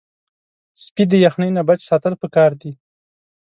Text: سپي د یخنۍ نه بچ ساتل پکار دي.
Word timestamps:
سپي 0.83 1.03
د 1.11 1.13
یخنۍ 1.25 1.49
نه 1.57 1.61
بچ 1.67 1.79
ساتل 1.89 2.13
پکار 2.21 2.51
دي. 2.61 2.71